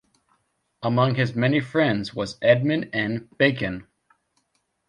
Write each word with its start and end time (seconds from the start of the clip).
Among 0.81 1.13
his 1.13 1.35
many 1.35 1.59
friends 1.59 2.11
was 2.11 2.39
Edmund 2.41 2.89
N. 2.91 3.29
Bacon. 3.37 3.85